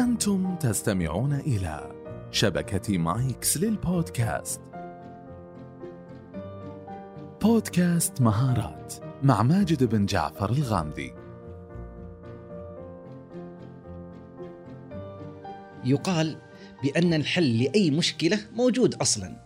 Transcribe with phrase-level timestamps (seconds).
[0.00, 1.92] أنتم تستمعون إلى
[2.30, 4.60] شبكة مايكس للبودكاست.
[7.42, 11.12] بودكاست مهارات مع ماجد بن جعفر الغامدي.
[15.84, 16.38] يقال
[16.82, 19.36] بأن الحل لأي مشكلة موجود أصلا.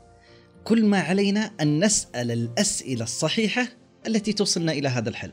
[0.65, 3.67] كل ما علينا أن نسأل الأسئلة الصحيحة
[4.07, 5.33] التي توصلنا إلى هذا الحل.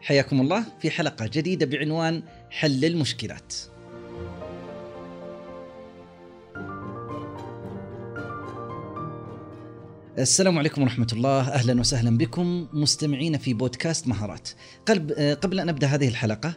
[0.00, 3.69] حياكم الله في حلقة جديدة بعنوان حل المشكلات.
[10.18, 11.48] السلام عليكم ورحمة الله.
[11.48, 14.48] أهلا وسهلا بكم مستمعين في بودكاست مهارات.
[15.42, 16.56] قبل, أن أبدأ هذه الحلقة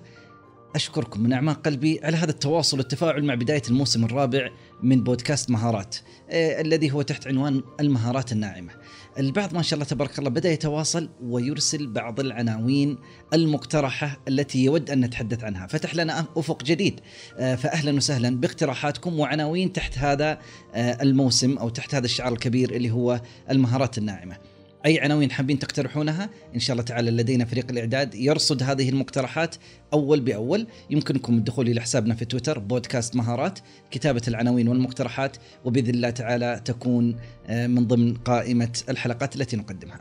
[0.76, 4.50] أشكركم من أعماق قلبي على هذا التواصل والتفاعل مع بداية الموسم الرابع
[4.84, 5.96] من بودكاست مهارات
[6.30, 8.72] آه الذي هو تحت عنوان المهارات الناعمة.
[9.20, 12.98] البعض ما شاء الله تبارك الله بدأ يتواصل ويرسل بعض العناوين
[13.34, 15.68] المقترحة التي يود أن نتحدث عنها.
[15.68, 17.00] فتح لنا أفق جديد.
[17.38, 20.40] آه فأهلا وسهلا باقتراحاتكم وعناوين تحت هذا
[20.74, 24.53] آه الموسم أو تحت هذا الشعار الكبير اللي هو المهارات الناعمة.
[24.86, 29.56] أي عناوين حابين تقترحونها إن شاء الله تعالى لدينا فريق الإعداد يرصد هذه المقترحات
[29.94, 30.68] أول بأول.
[30.90, 33.60] يمكنكم الدخول إلى حسابنا في تويتر بودكاست مهارات
[33.92, 37.16] كتابة العناوين والمقترحات وبإذن الله تعالى تكون
[37.48, 40.00] آه، من ضمن قائمة الحلقات التي نقدمها.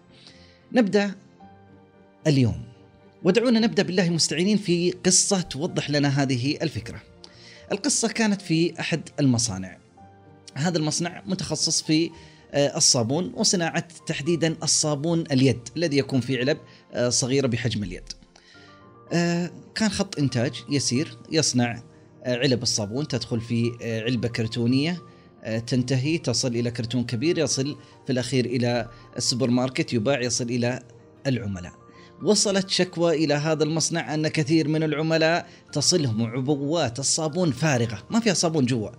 [0.73, 1.15] نبدأ
[2.27, 2.63] اليوم.
[3.25, 7.03] ودعونا نبدأ بالله مستعينين في قصة توضح لنا هذه الفكرة.
[7.73, 9.77] القصة كانت في أحد المصانع.
[10.55, 12.11] هذا المصنع متخصص في
[12.55, 16.59] الصابون وصناعة تحديدا الصابون اليد الذي يكون في علب
[16.93, 18.05] آه، صغيرة بحجم اليد.
[19.13, 21.83] آه، كان خط إنتاج يسير يصنع
[22.27, 23.73] علب الصابون تدخل في
[24.07, 25.03] علبة كرتونية
[25.67, 30.83] تنتهي تصل إلى كرتون كبير يصل في الأخير إلى السوبر ماركت يباع يصل إلى
[31.27, 31.73] العملاء.
[32.23, 38.35] وصلت شكوى إلى هذا المصنع أن كثير من العملاء تصلهم عبوات الصابون فارغة ما فيها
[38.35, 38.91] صابون جوا.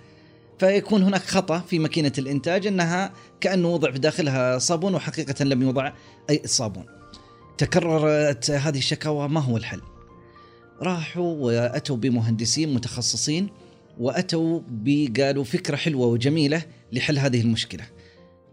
[0.60, 5.94] فيكون هناك خطأ في ماكينة الإنتاج أنها كأنه وضع في داخلها صابون وحقيقة لم يوضع
[6.30, 6.86] أي صابون.
[7.58, 9.82] تكررت هذه الشكاوى ما هو الحل؟
[10.82, 13.50] راحوا وأتوا بمهندسين متخصصين
[14.00, 17.84] وأتوا بقالوا فكرة حلوة وجميلة لحل هذه المشكلة.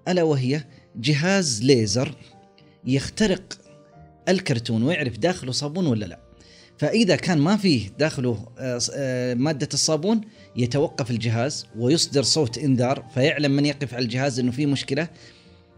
[0.08, 0.64] ألا وهي
[0.96, 2.14] جهاز ليزر
[2.84, 3.42] يخترق
[4.28, 6.29] الكرتون ويعرف داخله صابون ولا لا.
[6.80, 10.20] فإذا كان ما فيه داخله آه، آه، مادة الصابون
[10.56, 15.08] يتوقف الجهاز ويصدر صوت إنذار فيعلم من يقف على الجهاز إنه في مشكلة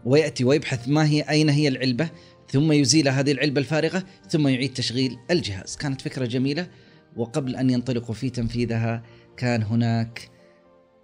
[0.05, 2.09] ويأتي ويبحث ما هي أين هي العلبة
[2.51, 5.75] ثم يزيل هذه العلبة الفارغة ثم يعيد تشغيل الجهاز.
[5.75, 6.67] كانت فكرة جميلة
[7.15, 9.03] وقبل أن ينطلقوا في تنفيذها
[9.37, 10.29] كان هناك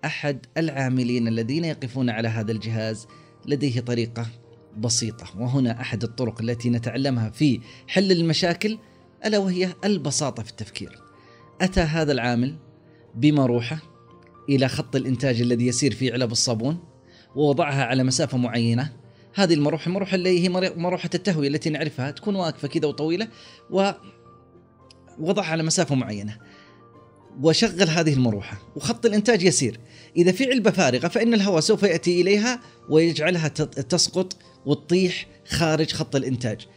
[0.05, 3.07] أحد العاملين الذين يقفون على هذا الجهاز
[3.45, 4.27] لديه طريقة
[4.77, 8.77] بسيطة وهنا أحد الطرق التي نتعلمها في حل المشاكل.
[9.25, 10.99] ألا وهي البساطة في التفكير.
[11.61, 12.55] أتى هذا العامل
[13.15, 13.79] بمروحة
[14.49, 16.79] إلى خط الإنتاج الذي يسير في علب الصابون
[17.35, 18.93] ووضعها على مسافة معينة.
[19.33, 23.27] هذه المروحة المروحه اللي هي مروحة التهوية التي نعرفها تكون واقفة كذا وطويلة
[23.71, 23.91] و
[25.19, 26.37] وضعها على مسافة معينة.
[27.41, 29.79] وشغل هذه المروحة وخط الإنتاج يسير
[30.17, 32.59] إذا في علبة فارغة فإن الهواء سوف يأتي إليها
[32.89, 36.67] ويجعلها تسقط وتطيح خارج خط الإنتاج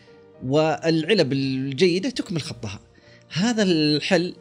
[0.44, 2.80] والعلب الجيدة تكمل خطها.
[3.32, 4.34] هذا الحل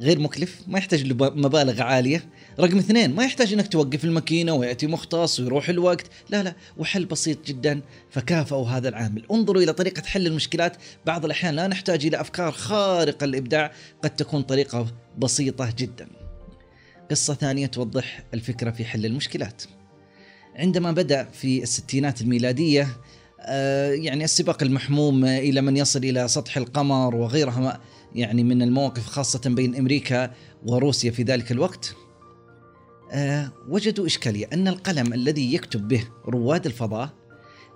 [0.00, 2.24] غير مكلف ما يحتاج مبالغ عالية.
[2.60, 6.06] رقم اثنين ما يحتاج إنك توقف الماكينة ويأتي مختص ويروح الوقت.
[6.30, 7.80] لا لا وحل بسيط جدا.
[8.10, 9.22] فكافئوا هذا العامل.
[9.30, 10.76] انظروا إلى طريقة حل المشكلات.
[11.06, 14.86] بعض الأحيان لا نحتاج إلى أفكار خارقة الابداع قد تكون طريقة
[15.18, 16.08] بسيطة جدا.
[17.10, 19.62] قصة ثانية توضح الفكرة في حل المشكلات.
[20.56, 22.88] عندما بدأ في الستينات الميلادية
[23.92, 27.80] يعني السباق المحموم إلى من يصل إلى سطح القمر وغيرها
[28.14, 30.30] يعني من المواقف خاصة بين أمريكا
[30.66, 31.94] وروسيا في ذلك الوقت
[33.12, 37.10] آه، وجدوا إشكالية أن القلم الذي يكتب به رواد الفضاء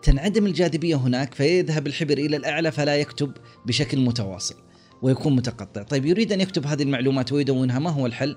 [0.03, 3.33] تنعدم الجاذبية هناك فيذهب الحبر إلى الأعلى فلا يكتب
[3.67, 4.55] بشكل متواصل
[5.03, 8.37] ويكون متقطع، طيب يريد أن يكتب هذه المعلومات ويدونها ما هو الحل؟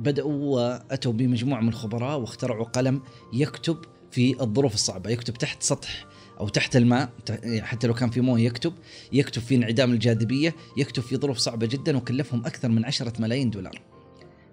[0.00, 3.02] بدأوا وأتوا بمجموعة من الخبراء واخترعوا قلم
[3.32, 3.76] يكتب
[4.10, 6.06] في الظروف الصعبة، يكتب تحت سطح
[6.40, 7.10] أو تحت الماء
[7.60, 8.72] حتى لو كان في مويه يكتب
[9.12, 13.82] يكتب في انعدام الجاذبية يكتب في ظروف صعبة جدا وكلفهم أكثر من عشرة ملايين دولار.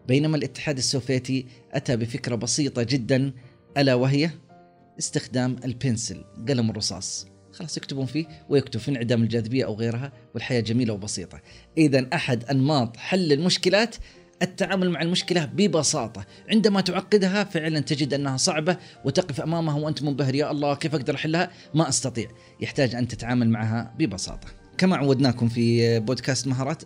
[0.08, 3.34] بينما الاتحاد السوفيتي أتى بفكرة بسيطة جدا
[3.78, 4.30] ألا وهي
[5.00, 7.28] استخدام البنسل قلم الرصاص.
[7.52, 11.42] خلاص يكتبون فيه ويكتب في انعدام الجاذبية أو غيرها والحياة جميلة وبسيطة.
[11.78, 13.96] اذا أحد أنماط حل المشكلات
[14.42, 20.52] التعامل مع المشكلة ببساطة، عندما تعقدها فعلا تجد أنها صعبة وتقف أمامها وأنت منبهر يا
[20.52, 22.30] الله كيف أقدر أحلها؟ ما أستطيع،
[22.62, 24.48] يحتاج أن تتعامل معها ببساطة.
[24.78, 26.84] كما عودناكم في بودكاست مهارات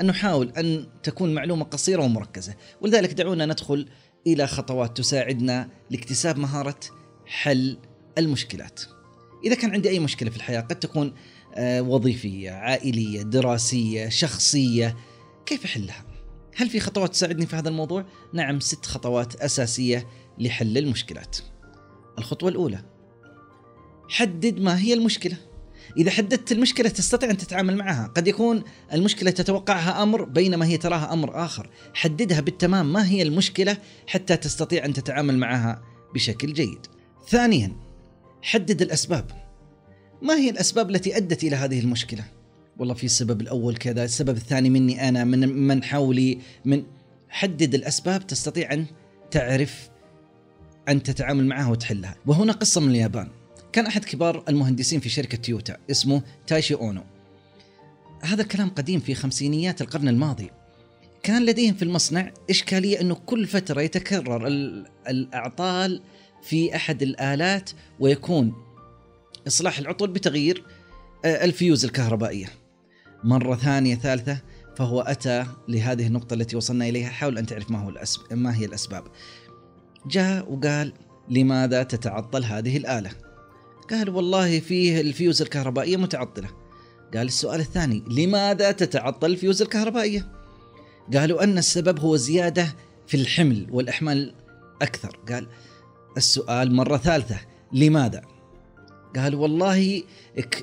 [0.00, 3.88] أن نحاول أن تكون معلومة قصيرة ومركزة ولذلك دعونا ندخل
[4.26, 6.80] إلى خطوات تساعدنا لاكتساب مهارة
[7.26, 7.78] حل
[8.18, 8.80] المشكلات
[9.44, 11.14] إذا كان عندي أي مشكلة في الحياة قد تكون
[11.54, 14.96] آه، وظيفية عائلية دراسية شخصية
[15.46, 16.13] كيف أحلها؟
[16.56, 20.06] هل في خطوات تساعدني في هذا الموضوع؟ نعم ست خطوات أساسية
[20.38, 21.36] لحل المشكلات.
[22.18, 22.84] الخطوة الأولى
[24.08, 25.36] حدد ما هي المشكلة.
[25.96, 28.06] إذا حددت المشكلة تستطيع أن تتعامل معها.
[28.06, 28.62] قد يكون
[28.92, 31.70] المشكلة تتوقعها أمر بينما هي تراها أمر آخر.
[31.94, 33.76] حددها بالتمام ما هي المشكلة
[34.06, 35.82] حتى تستطيع أن تتعامل معها
[36.14, 36.86] بشكل جيد.
[37.28, 37.76] ثانيا
[38.42, 39.30] حدد الأسباب.
[40.22, 42.24] ما هي الأسباب التي أدت إلى هذه المشكلة؟
[42.78, 46.84] والله في السبب الأول كذا السبب الثاني مني أنا من من حولي من
[47.28, 48.86] حدد الأسباب تستطيع أن
[49.30, 49.90] تعرف
[50.88, 52.16] أن تتعامل معها وتحلها.
[52.26, 53.28] وهنا قصة من اليابان.
[53.72, 57.02] كان أحد كبار المهندسين في شركة تويوتا اسمه تايتشي أونو.
[58.22, 60.50] هذا الكلام قديم في خمسينيات القرن الماضي.
[61.22, 64.46] كان لديهم في المصنع إشكالية أنه كل فترة يتكرر
[65.08, 66.02] الأعطال
[66.42, 68.54] في أحد الآلات ويكون
[69.46, 70.64] إصلاح العطل بتغيير
[71.24, 72.63] آه، الفيوز الكهربائية.
[73.24, 74.38] مرة ثانية ثالثة
[74.76, 78.20] فهو أتى لهذه النقطة التي وصلنا إليها حاول أن تعرف ما هو الأسب...
[78.32, 79.04] ما هي الأسباب.
[80.06, 80.92] جاء وقال
[81.28, 83.10] لماذا تتعطل هذه الآلة؟
[83.90, 86.48] قال والله فيه الفيوز الكهربائية متعطلة.
[87.14, 90.32] قال السؤال الثاني لماذا تتعطل الفيوز الكهربائية؟
[91.14, 92.74] قالوا أن السبب هو زيادة
[93.06, 94.34] في الحمل والأحمال
[94.82, 95.18] أكثر.
[95.28, 95.46] قال
[96.16, 97.36] السؤال مرة ثالثة
[97.72, 98.33] لماذا؟
[99.16, 100.02] قال والله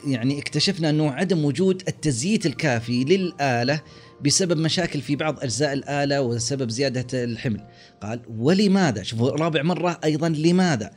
[0.08, 3.82] يعني اكتشفنا أنه عدم وجود التزييت الكافي للآلة
[4.22, 7.68] بسبب مشاكل في بعض أجزاء الآلة وسبب زيادة الحمل.
[8.02, 10.92] قال ولماذا؟ شوفوا رابع مرة أيضا لماذا؟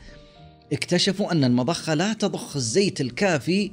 [0.72, 3.70] اكتشفوا أن المضخة لا تضخ الزيت الكافي.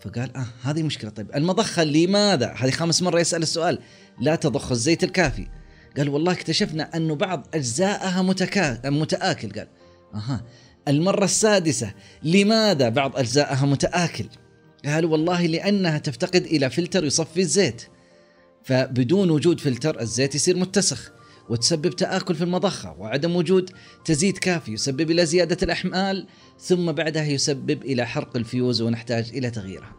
[0.00, 1.10] فقال آه هذه مشكلة.
[1.10, 3.78] طيب المضخة لماذا؟ هذه خامس مرة يسأل السؤال.
[4.20, 5.46] لا تضخ الزيت الكافي.
[5.96, 8.90] قال والله اكتشفنا انه بعض اجزائها متكا...
[8.90, 9.52] متآكل.
[9.52, 9.68] قال
[10.14, 10.44] أها
[10.88, 11.92] المرة السادسة.
[12.22, 14.26] لماذا بعض أجزائها متآكل؟
[14.84, 17.82] قالوا والله لأنها تفتقد إلى فلتر يصفي الزيت.
[18.64, 21.12] فبدون وجود فلتر الزيت يصير متسخ
[21.48, 23.70] وتسبب تآكل في المضخة وعدم وجود
[24.04, 26.26] تزيد كافي يسبب إلى زيادة الأحمال
[26.60, 29.96] ثم بعدها يسبب إلى حرق الفيوز ونحتاج إلى تغييرها.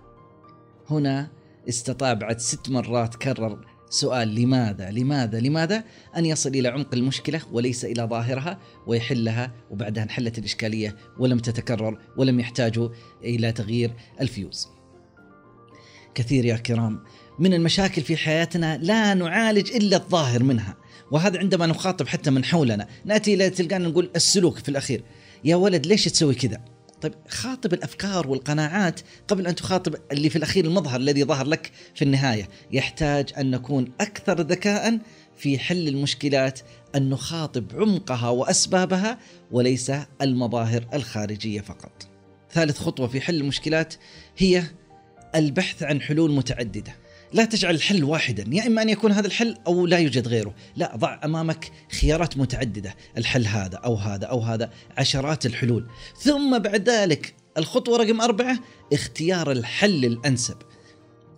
[0.89, 1.31] هنا
[1.69, 5.83] استطاع بعد ست مرات كرر سؤال لماذا لماذا لماذا
[6.17, 12.39] أن يصل إلى عمق المشكلة وليس إلى ظاهرها ويحلها وبعدها انحلت الإشكالية ولم تتكرر ولم
[12.39, 12.89] يحتاجوا
[13.23, 14.67] إلى تغيير الفيوز؟
[16.15, 16.99] كثير يا كرام
[17.39, 20.77] من المشاكل في حياتنا لا نعالج إلا الظاهر منها
[21.11, 25.03] وهذا عندما نخاطب حتى من حولنا نأتي إلى تلقانا نقول السلوك في الأخير
[25.43, 30.65] يا ولد ليش تسوي كذا؟ طيب خاطب الأفكار والقناعات قبل أن تخاطب اللي في الأخير
[30.65, 34.99] المظهر الذي ظهر لك في النهاية، يحتاج أن نكون أكثر ذكاء
[35.37, 36.59] في حل المشكلات
[36.95, 39.19] أن نخاطب عمقها وأسبابها
[39.51, 39.91] وليس
[40.21, 42.07] المظاهر الخارجية فقط.
[42.51, 43.93] ثالث خطوة في حل المشكلات
[44.37, 44.63] هي
[45.35, 46.95] البحث عن حلول متعددة.
[47.33, 50.95] لا تجعل الحل واحدا يا إما أن يكون هذا الحل أو لا يوجد غيره لا
[50.95, 51.71] ضع أمامك
[52.01, 55.85] خيارات متعددة الحل هذا أو هذا أو هذا عشرات الحلول
[56.19, 58.59] ثم بعد ذلك الخطوة رقم أربعة
[58.93, 60.57] اختيار الحل الأنسب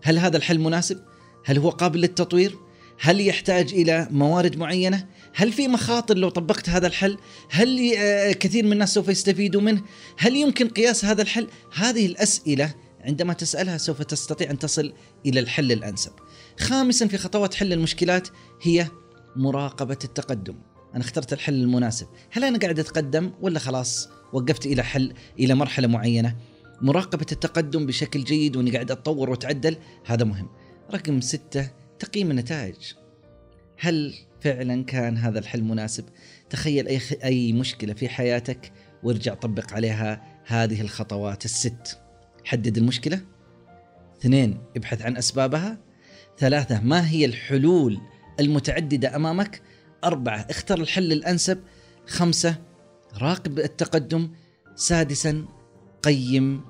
[0.03, 0.99] هل هذا الحل مناسب؟
[1.45, 2.55] هل هو قابل للتطوير؟
[2.99, 7.17] هل يحتاج إلى موارد معينة؟ هل في مخاطر لو طبقت هذا الحل؟
[7.49, 9.81] هل آه، كثير من الناس سوف يستفيدوا منه؟
[10.17, 14.93] هل يمكن قياس هذا الحل؟ هذه الأسئلة عندما تسألها سوف تستطيع أن تصل
[15.25, 16.11] إلى الحل الأنسب.
[16.59, 18.27] خامسا في خطوات حل المشكلات
[18.61, 18.87] هي
[19.35, 20.55] مراقبة التقدم.
[20.95, 22.07] أنا اخترت الحل المناسب.
[22.31, 26.35] هل أنا قاعد أتقدم ولا خلاص وقفت إلى حل إلى مرحلة معينة؟
[26.81, 30.49] مراقبة التقدم بشكل جيد وأني قاعد أتطور وأتعدل هذا مهم.
[30.93, 32.93] رقم ستة تقييم النتائج.
[33.79, 36.05] هل فعلا كان هذا الحل مناسب؟
[36.49, 38.71] تخيل أي, أي مشكلة في حياتك
[39.03, 41.99] وارجع طبق عليها هذه الخطوات الست.
[42.49, 43.21] حدد المشكلة.
[44.19, 45.77] اثنين ابحث عن أسبابها.
[46.37, 47.99] ثلاثة ما هي الحلول
[48.39, 49.61] المتعددة أمامك؟
[50.03, 51.59] أربعة اختر الحل الأنسب.
[52.07, 52.55] خمسة
[53.17, 54.29] راقب التقدم.
[54.75, 55.45] سادسا
[56.03, 56.61] قيم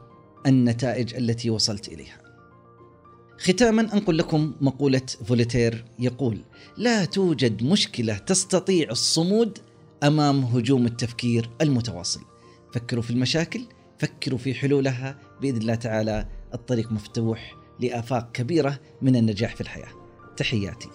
[0.47, 2.17] النتائج التي وصلت إليها.
[3.37, 6.41] ختاما أنقل لكم مقولة فوليتير يقول
[6.77, 9.57] لا توجد مشكلة تستطيع الصمود
[10.03, 12.21] أمام هجوم التفكير المتواصل.
[12.73, 13.61] فكروا في المشاكل.
[13.99, 19.89] فكروا في حلولها بإذن الله تعالى الطريق مفتوح لآفاق كبيرة من النجاح في الحياة.
[20.37, 20.89] تحياتي.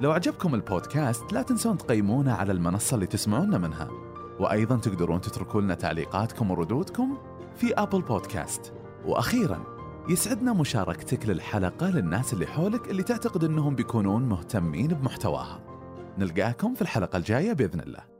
[0.00, 3.88] لو عجبكم البودكاست لا تنسون تقيمونا على المنصة اللي تسمعونا منها
[4.40, 7.18] وأيضا تقدرون تتركوا لنا تعليقاتكم وردودكم
[7.56, 8.72] في أبل بودكاست
[9.04, 9.75] وأخيرا
[10.08, 15.60] يسعدنا مشاركتك للحلقة للناس اللي حولك اللي تعتقد أنهم بيكونون مهتمين بمحتواها.
[16.18, 18.15] نلقاكم في الحلقة الجاية بإذن الله.